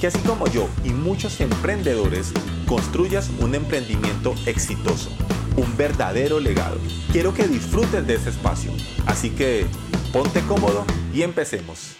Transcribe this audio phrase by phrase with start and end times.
[0.00, 2.32] que así como yo y muchos emprendedores
[2.66, 5.10] construyas un emprendimiento exitoso,
[5.56, 6.78] un verdadero legado.
[7.12, 8.72] Quiero que disfrutes de ese espacio,
[9.06, 9.66] así que
[10.10, 11.96] ponte cómodo y empecemos.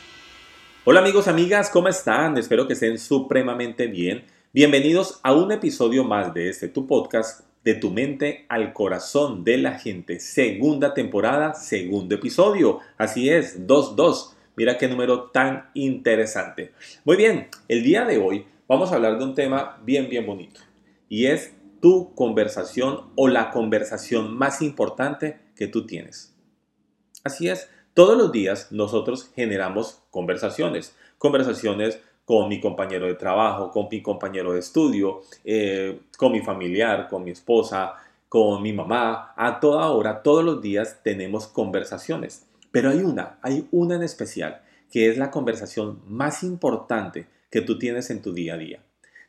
[0.85, 2.39] Hola amigos, amigas, ¿cómo están?
[2.39, 4.25] Espero que estén supremamente bien.
[4.55, 9.59] Bienvenidos a un episodio más de este tu podcast, de tu mente al corazón de
[9.59, 10.21] la gente.
[10.21, 12.79] Segunda temporada, segundo episodio.
[12.97, 14.40] Así es, 2-2.
[14.61, 16.75] Mira qué número tan interesante.
[17.07, 20.61] Muy bien, el día de hoy vamos a hablar de un tema bien, bien bonito.
[21.09, 26.37] Y es tu conversación o la conversación más importante que tú tienes.
[27.25, 30.95] Así es, todos los días nosotros generamos conversaciones.
[31.17, 37.09] Conversaciones con mi compañero de trabajo, con mi compañero de estudio, eh, con mi familiar,
[37.09, 37.95] con mi esposa,
[38.29, 39.33] con mi mamá.
[39.39, 42.50] A toda hora, todos los días tenemos conversaciones.
[42.71, 47.79] Pero hay una, hay una en especial, que es la conversación más importante que tú
[47.79, 48.83] tienes en tu día a día.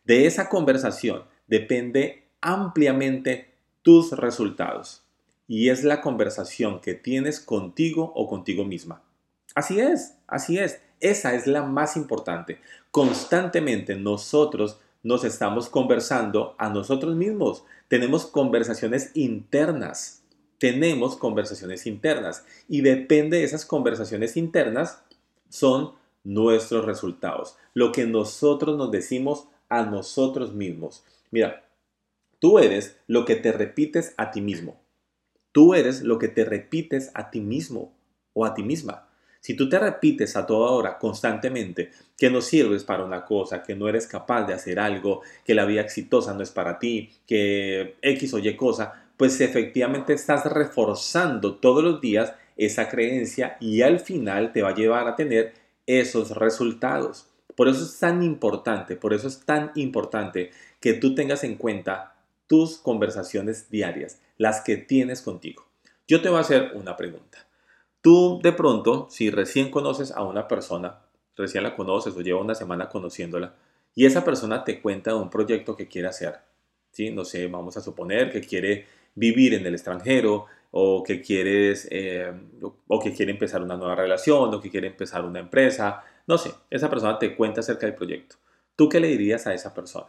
[0.05, 5.03] De esa conversación depende ampliamente tus resultados.
[5.47, 9.01] Y es la conversación que tienes contigo o contigo misma.
[9.53, 10.81] Así es, así es.
[10.99, 12.59] Esa es la más importante.
[12.89, 17.63] Constantemente nosotros nos estamos conversando a nosotros mismos.
[17.87, 20.20] Tenemos conversaciones internas
[20.61, 25.01] tenemos conversaciones internas y depende de esas conversaciones internas
[25.49, 31.03] son nuestros resultados, lo que nosotros nos decimos a nosotros mismos.
[31.31, 31.65] Mira,
[32.37, 34.79] tú eres lo que te repites a ti mismo.
[35.51, 37.91] Tú eres lo que te repites a ti mismo
[38.33, 39.07] o a ti misma.
[39.39, 43.73] Si tú te repites a toda hora constantemente que no sirves para una cosa, que
[43.73, 47.95] no eres capaz de hacer algo, que la vida exitosa no es para ti, que
[48.03, 53.99] X o Y cosa, pues efectivamente estás reforzando todos los días esa creencia y al
[53.99, 55.53] final te va a llevar a tener
[55.85, 57.27] esos resultados.
[57.55, 60.49] Por eso es tan importante, por eso es tan importante
[60.79, 62.15] que tú tengas en cuenta
[62.47, 65.67] tus conversaciones diarias, las que tienes contigo.
[66.07, 67.45] Yo te voy a hacer una pregunta.
[68.01, 70.97] Tú de pronto, si recién conoces a una persona,
[71.35, 73.53] recién la conoces o lleva una semana conociéndola,
[73.93, 76.39] y esa persona te cuenta de un proyecto que quiere hacer,
[76.91, 77.11] ¿sí?
[77.11, 82.31] No sé, vamos a suponer que quiere vivir en el extranjero o que quieres eh,
[82.87, 86.51] o que quiere empezar una nueva relación o que quiere empezar una empresa, no sé,
[86.69, 88.37] esa persona te cuenta acerca del proyecto.
[88.75, 90.07] ¿Tú qué le dirías a esa persona?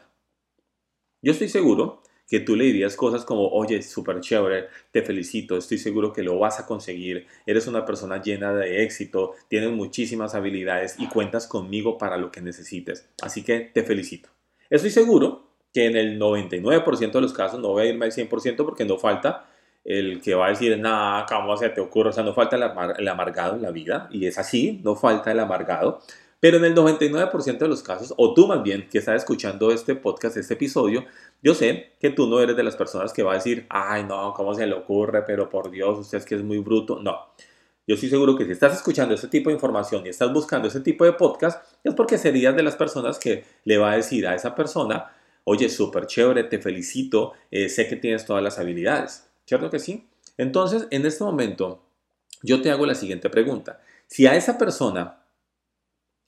[1.21, 5.79] Yo estoy seguro que tú le dirías cosas como, oye, súper chévere, te felicito, estoy
[5.79, 10.97] seguro que lo vas a conseguir, eres una persona llena de éxito, tienes muchísimas habilidades
[10.99, 13.09] y cuentas conmigo para lo que necesites.
[13.21, 14.31] Así que te felicito.
[14.71, 18.65] Estoy seguro que en el 99% de los casos, no voy a irme al 100%
[18.65, 19.47] porque no falta
[19.85, 22.11] el que va a decir, nada, ¿cómo se te ocurre?
[22.11, 25.41] O sea, no falta el, amargado en la vida, y es así, no falta el
[25.41, 26.01] amargado.
[26.41, 29.95] Pero en el 99% de los casos, o tú más bien que estás escuchando este
[29.95, 31.05] podcast, este episodio,
[31.41, 34.35] yo sé que tú no eres de las personas que va a decir, ay, no,
[34.35, 35.23] ¿cómo se le ocurre?
[35.23, 37.01] Pero por Dios, usted es que es muy bruto.
[37.01, 37.17] No.
[37.87, 40.81] Yo estoy seguro que si estás escuchando este tipo de información y estás buscando ese
[40.81, 44.35] tipo de podcast, es porque serías de las personas que le va a decir a
[44.35, 45.13] esa persona,
[45.45, 50.09] oye, súper chévere, te felicito, eh, sé que tienes todas las habilidades, ¿cierto que sí?
[50.37, 51.83] Entonces, en este momento,
[52.43, 53.81] yo te hago la siguiente pregunta.
[54.07, 55.25] Si a esa persona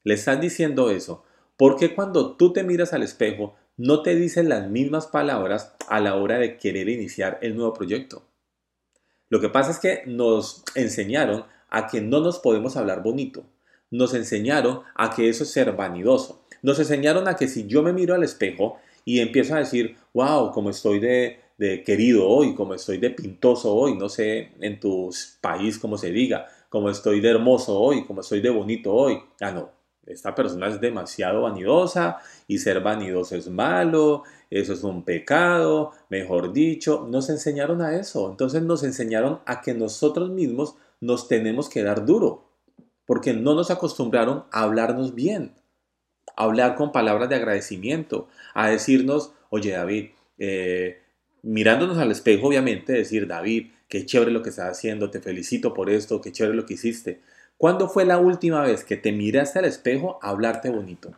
[0.02, 1.24] le estás diciendo eso,
[1.56, 6.00] ¿por qué cuando tú te miras al espejo no te dicen las mismas palabras a
[6.00, 8.22] la hora de querer iniciar el nuevo proyecto?
[9.28, 13.44] Lo que pasa es que nos enseñaron a que no nos podemos hablar bonito.
[13.94, 16.40] Nos enseñaron a que eso es ser vanidoso.
[16.62, 20.50] Nos enseñaron a que si yo me miro al espejo y empiezo a decir, wow,
[20.50, 21.38] como estoy de,
[21.86, 26.48] querido hoy, como estoy de pintoso hoy, no sé en tu país cómo se diga,
[26.68, 29.16] como estoy de hermoso hoy, como estoy de bonito hoy.
[29.40, 29.70] Ah, no,
[30.06, 36.52] esta persona es demasiado vanidosa y ser vanidoso es malo, eso es un pecado, mejor
[36.52, 38.28] dicho, nos enseñaron a eso.
[38.28, 42.43] Entonces nos enseñaron a que nosotros mismos nos tenemos que dar duro,
[43.06, 45.52] porque no nos acostumbraron a hablarnos bien
[46.36, 51.00] hablar con palabras de agradecimiento, a decirnos, oye David, eh,
[51.42, 55.90] mirándonos al espejo, obviamente, decir, David, qué chévere lo que estás haciendo, te felicito por
[55.90, 57.20] esto, qué chévere lo que hiciste.
[57.56, 61.14] ¿Cuándo fue la última vez que te miraste al espejo a hablarte bonito?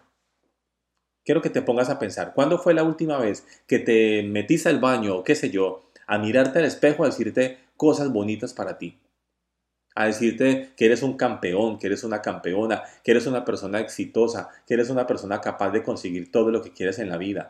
[1.24, 4.78] quiero que te pongas a pensar, ¿cuándo fue la última vez que te metiste al
[4.78, 8.96] baño o qué sé yo, a mirarte al espejo, a decirte cosas bonitas para ti?
[9.96, 14.50] A decirte que eres un campeón, que eres una campeona, que eres una persona exitosa,
[14.64, 17.48] que eres una persona capaz de conseguir todo lo que quieres en la vida.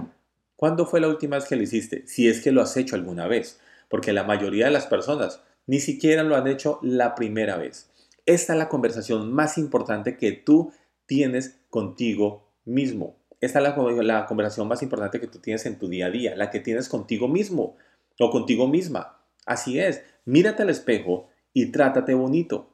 [0.57, 2.07] ¿Cuándo fue la última vez que lo hiciste?
[2.07, 3.61] Si es que lo has hecho alguna vez.
[3.91, 7.91] Porque la mayoría de las personas ni siquiera lo han hecho la primera vez.
[8.25, 10.73] Esta es la conversación más importante que tú
[11.07, 13.17] tienes contigo mismo.
[13.41, 13.65] Esta es
[14.07, 16.89] la, conversación más importante que tú tienes en tu día a día, la que tienes
[16.89, 17.77] contigo mismo
[18.19, 19.21] o contigo misma.
[19.45, 22.69] Así es, mírate al espejo y trátate bonito.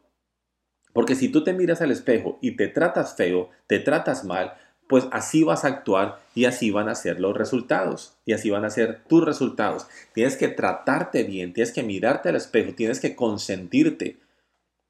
[0.92, 4.54] Porque si tú te miras al espejo y te tratas feo, te tratas mal,
[4.88, 8.16] pues así vas a actuar y así van a ser los resultados.
[8.24, 9.86] Y así van a ser tus resultados.
[10.14, 14.16] Tienes que tratarte bien, tienes que mirarte al espejo, tienes que consentirte.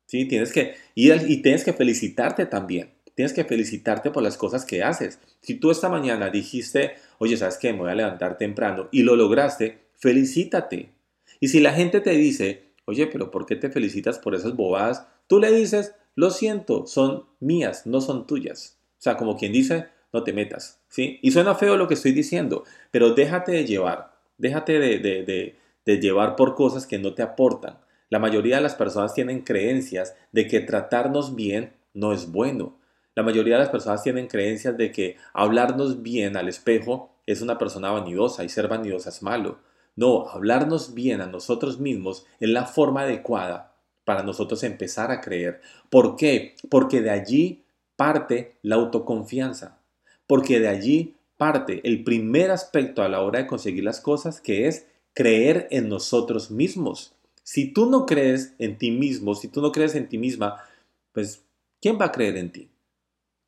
[0.06, 0.24] ¿sí?
[0.24, 2.94] Tienes que ir y tienes que felicitarte también.
[3.14, 5.18] Tienes que felicitarte por las cosas que haces.
[5.42, 7.74] Si tú esta mañana dijiste, oye, ¿sabes qué?
[7.74, 10.92] Me voy a levantar temprano y lo lograste, felicítate.
[11.40, 15.06] Y si la gente te dice, oye, pero ¿por qué te felicitas por esas bobadas?
[15.26, 18.78] Tú le dices, lo siento, son mías, no son tuyas.
[18.98, 20.80] O sea, como quien dice, no te metas.
[20.88, 21.18] ¿sí?
[21.22, 26.00] Y suena feo lo que estoy diciendo, pero déjate de llevar, déjate de, de, de
[26.00, 27.78] llevar por cosas que no te aportan.
[28.10, 32.76] La mayoría de las personas tienen creencias de que tratarnos bien no es bueno.
[33.14, 37.58] La mayoría de las personas tienen creencias de que hablarnos bien al espejo es una
[37.58, 39.58] persona vanidosa y ser vanidosa es malo.
[39.96, 43.74] No, hablarnos bien a nosotros mismos es la forma adecuada
[44.04, 45.60] para nosotros empezar a creer.
[45.90, 46.54] ¿Por qué?
[46.70, 47.62] Porque de allí
[47.96, 49.78] parte la autoconfianza.
[50.26, 54.66] Porque de allí parte el primer aspecto a la hora de conseguir las cosas que
[54.66, 57.14] es creer en nosotros mismos.
[57.42, 60.64] Si tú no crees en ti mismo, si tú no crees en ti misma,
[61.12, 61.44] pues
[61.80, 62.72] ¿quién va a creer en ti?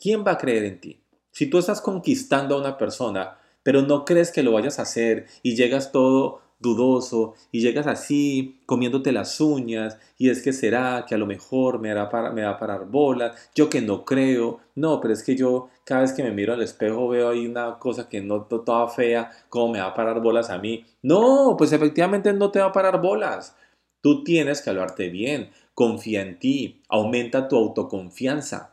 [0.05, 1.01] ¿quién va a creer en ti?
[1.31, 5.27] Si tú estás conquistando a una persona, pero no crees que lo vayas a hacer
[5.43, 11.15] y llegas todo dudoso y llegas así comiéndote las uñas y es que será que
[11.15, 15.01] a lo mejor me, hará me va a parar bolas, yo que no creo, no,
[15.01, 18.09] pero es que yo cada vez que me miro al espejo veo ahí una cosa
[18.09, 20.85] que no toda fea, ¿cómo me va a parar bolas a mí?
[21.03, 23.57] No, pues efectivamente no te va a parar bolas.
[24.01, 28.71] Tú tienes que hablarte bien, confía en ti, aumenta tu autoconfianza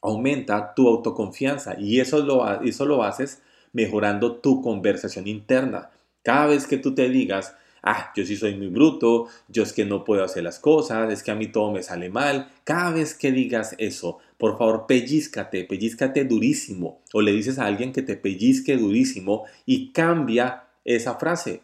[0.00, 5.90] aumenta tu autoconfianza y eso lo, eso lo haces mejorando tu conversación interna.
[6.22, 9.84] Cada vez que tú te digas, ah, yo sí soy muy bruto, yo es que
[9.84, 13.14] no puedo hacer las cosas, es que a mí todo me sale mal, cada vez
[13.14, 18.16] que digas eso, por favor pellizcate, pellizcate durísimo o le dices a alguien que te
[18.16, 21.62] pellizque durísimo y cambia esa frase.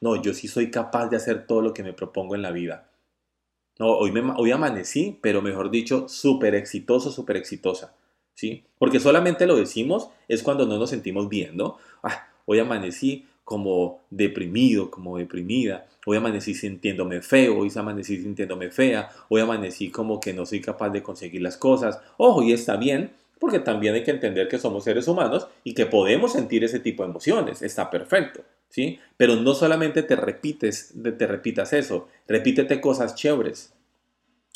[0.00, 2.90] No, yo sí soy capaz de hacer todo lo que me propongo en la vida.
[3.78, 7.94] No, hoy, me, hoy amanecí, pero mejor dicho, súper exitoso, súper exitosa.
[8.34, 8.64] ¿Sí?
[8.78, 11.76] Porque solamente lo decimos es cuando no nos sentimos bien, ¿no?
[12.02, 15.86] Ah, hoy amanecí como deprimido, como deprimida.
[16.06, 20.90] Hoy amanecí sintiéndome feo, hoy amanecí sintiéndome fea, hoy amanecí como que no soy capaz
[20.90, 22.00] de conseguir las cosas.
[22.16, 25.86] Ojo, y está bien, porque también hay que entender que somos seres humanos y que
[25.86, 27.62] podemos sentir ese tipo de emociones.
[27.62, 28.42] Está perfecto.
[28.74, 28.98] ¿sí?
[29.16, 33.72] Pero no solamente te repites, te repitas eso, repítete cosas chéveres.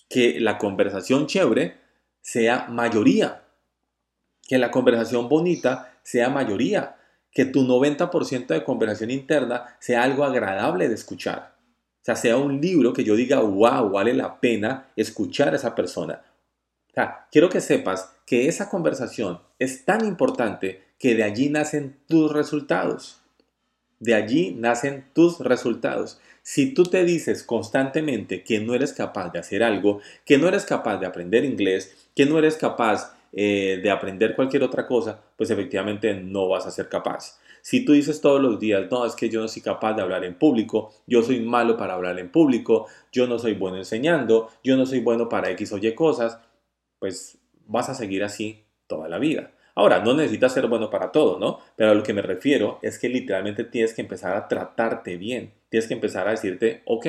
[0.08, 1.76] Que la conversación chévere
[2.20, 3.44] sea mayoría.
[4.48, 6.96] Que la conversación bonita sea mayoría.
[7.30, 11.54] Que tu 90% de conversación interna sea algo agradable de escuchar.
[12.08, 16.22] O sea, un libro que yo diga, wow, vale la pena escuchar a esa persona.
[16.96, 22.32] O quiero que sepas que esa conversación es tan importante que de allí nacen tus
[22.32, 23.20] resultados.
[24.00, 26.18] De allí nacen tus resultados.
[26.42, 30.64] Si tú te dices constantemente que no eres capaz de hacer algo, que no eres
[30.64, 35.50] capaz de aprender inglés, que no eres capaz eh, de aprender cualquier otra cosa, pues
[35.50, 37.38] efectivamente no vas a ser capaz.
[37.62, 40.24] Si tú dices todos los días, no, es que yo no soy capaz de hablar
[40.24, 44.76] en público, yo soy malo para hablar en público, yo no soy bueno enseñando, yo
[44.76, 46.38] no soy bueno para X o Y cosas,
[46.98, 49.52] pues vas a seguir así toda la vida.
[49.74, 51.60] Ahora, no necesitas ser bueno para todo, ¿no?
[51.76, 55.52] Pero a lo que me refiero es que literalmente tienes que empezar a tratarte bien.
[55.68, 57.06] Tienes que empezar a decirte, ok,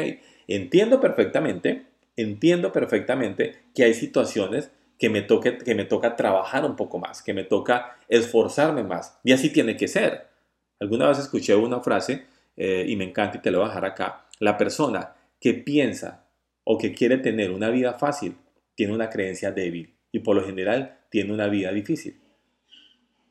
[0.48, 6.76] entiendo perfectamente, entiendo perfectamente que hay situaciones que me, toque, que me toca trabajar un
[6.76, 9.18] poco más, que me toca esforzarme más.
[9.24, 10.28] Y así tiene que ser.
[10.80, 12.26] Alguna vez escuché una frase
[12.58, 14.26] eh, y me encanta y te lo voy a dejar acá.
[14.40, 16.26] La persona que piensa
[16.66, 18.36] o que quiere tener una vida fácil
[18.76, 22.20] tiene una creencia débil y por lo general tiene una vida difícil.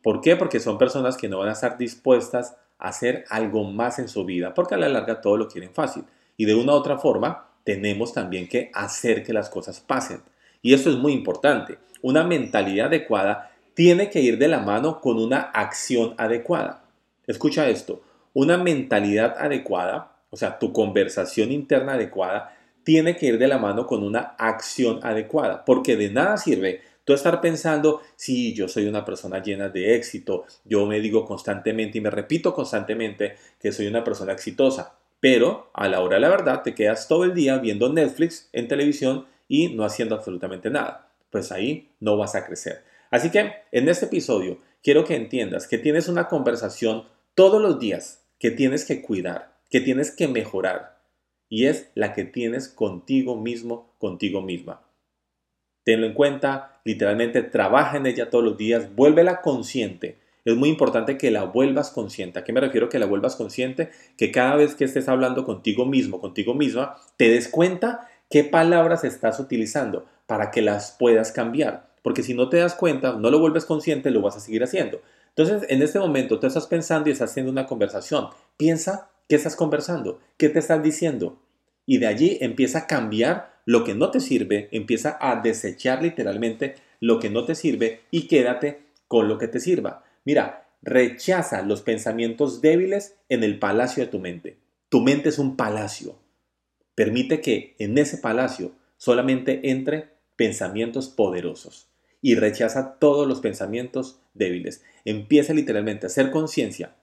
[0.03, 0.37] ¿Por qué?
[0.37, 4.25] Porque son personas que no van a estar dispuestas a hacer algo más en su
[4.25, 6.05] vida, porque a la larga todo lo quieren fácil.
[6.37, 10.23] Y de una u otra forma, tenemos también que hacer que las cosas pasen.
[10.63, 11.79] Y eso es muy importante.
[12.03, 16.85] Una mentalidad adecuada tiene que ir de la mano con una acción adecuada.
[17.27, 18.03] Escucha esto,
[18.35, 23.87] una mentalidad adecuada, o sea, tu conversación interna adecuada, tiene que ir de la mano
[23.87, 29.05] con una acción adecuada, porque de nada sirve tú estar pensando, sí, yo soy una
[29.05, 34.05] persona llena de éxito, yo me digo constantemente y me repito constantemente que soy una
[34.05, 37.93] persona exitosa, pero a la hora de la verdad te quedas todo el día viendo
[37.93, 41.13] Netflix en televisión y no haciendo absolutamente nada.
[41.31, 42.85] Pues ahí no vas a crecer.
[43.11, 48.25] Así que en este episodio quiero que entiendas que tienes una conversación todos los días
[48.39, 51.01] que tienes que cuidar, que tienes que mejorar.
[51.49, 54.83] Y es la que tienes contigo mismo, contigo misma.
[55.83, 61.19] Tenlo en cuenta, literalmente trabaja en ella todos los días, vuélvela consciente es muy importante
[61.19, 62.39] que la vuelvas consciente.
[62.39, 63.91] ¿A qué me refiero que la vuelvas consciente?
[64.17, 69.05] Que cada vez que estés hablando contigo mismo, contigo misma, te des cuenta qué palabras
[69.05, 71.89] estás utilizando para que las puedas cambiar.
[72.03, 75.01] Porque si no te das cuenta, no lo vuelves consciente, lo vas a seguir haciendo.
[75.31, 78.29] Entonces, en este momento, tú estás pensando y estás haciendo una conversación.
[78.57, 81.41] Piensa qué estás conversando, qué te estás diciendo.
[81.87, 86.77] Y de allí empieza a cambiar lo que no te sirve, empieza a desechar literalmente
[87.01, 90.05] lo que no te sirve y quédate con lo que te sirva.
[90.25, 94.59] Mira, rechaza los pensamientos débiles en el palacio de tu mente.
[94.89, 96.17] Tu mente es un palacio.
[96.99, 101.87] Permite que en ese palacio solamente entre pensamientos poderosos
[102.21, 104.83] y rechaza todos los pensamientos débiles.
[105.05, 106.97] Empieza literalmente a hacer conciencia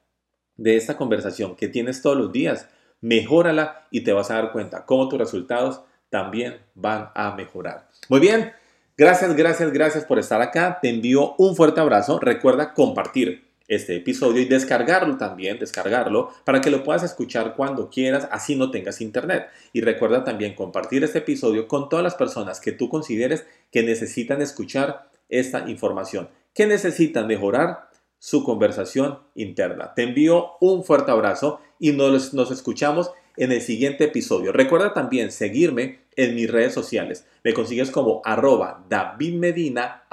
[0.58, 2.68] de esta conversación que tienes todos los días.
[3.00, 7.88] Mejórala y te vas a dar cuenta cómo tus resultados también van a mejorar.
[8.10, 8.52] Muy bien,
[8.98, 10.80] Gracias, gracias, gracias por estar acá.
[10.82, 12.18] Te envío un fuerte abrazo.
[12.18, 18.28] Recuerda compartir este episodio y descargarlo también, descargarlo para que lo puedas escuchar cuando quieras,
[18.32, 19.48] así no tengas internet.
[19.74, 24.42] Y recuerda también compartir este episodio con todas las personas que tú consideres que necesitan
[24.42, 29.94] escuchar esta información, que necesitan mejorar su conversación interna.
[29.94, 34.52] Te envío un fuerte abrazo y nos, nos escuchamos en el siguiente episodio.
[34.52, 37.28] Recuerda también seguirme en mis redes sociales.
[37.44, 40.06] Me consigues como arroba David Medina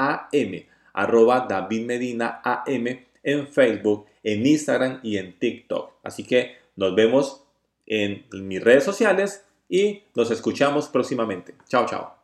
[3.22, 5.92] en Facebook, en Instagram y en TikTok.
[6.02, 7.44] Así que nos vemos
[7.86, 11.54] en mis redes sociales y nos escuchamos próximamente.
[11.68, 12.21] Chao, chao.